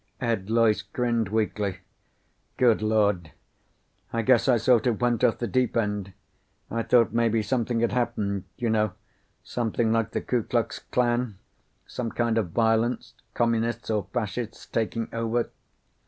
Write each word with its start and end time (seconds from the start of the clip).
Ed 0.19 0.49
Loyce 0.49 0.81
grinned 0.81 1.29
weakly. 1.29 1.77
"Good 2.57 2.81
Lord. 2.81 3.33
I 4.11 4.23
guess 4.23 4.47
I 4.47 4.57
sort 4.57 4.87
of 4.87 4.99
went 4.99 5.23
off 5.23 5.37
the 5.37 5.45
deep 5.45 5.77
end. 5.77 6.13
I 6.71 6.81
thought 6.81 7.13
maybe 7.13 7.43
something 7.43 7.81
had 7.81 7.91
happened. 7.91 8.45
You 8.57 8.71
know, 8.71 8.93
something 9.43 9.91
like 9.91 10.09
the 10.09 10.21
Ku 10.21 10.41
Klux 10.41 10.79
Klan. 10.89 11.37
Some 11.85 12.09
kind 12.09 12.39
of 12.39 12.49
violence. 12.49 13.13
Communists 13.35 13.91
or 13.91 14.07
Fascists 14.11 14.65
taking 14.65 15.07
over." 15.13 15.51